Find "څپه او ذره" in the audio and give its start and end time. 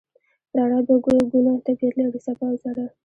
2.25-2.85